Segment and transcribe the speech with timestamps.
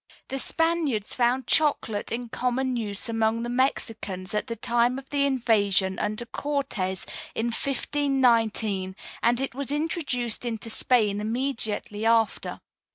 [0.29, 5.25] The Spaniards found chocolate in common use among the Mexicans at the time of the
[5.25, 12.61] invasion under Cortez in 1519, and it was introduced into Spain immediately after.